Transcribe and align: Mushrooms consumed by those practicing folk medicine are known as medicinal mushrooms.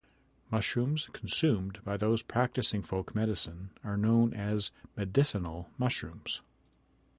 Mushrooms 0.49 1.09
consumed 1.13 1.77
by 1.83 1.95
those 1.95 2.23
practicing 2.23 2.81
folk 2.81 3.13
medicine 3.13 3.69
are 3.83 3.95
known 3.97 4.33
as 4.33 4.71
medicinal 4.97 5.69
mushrooms. 5.77 6.41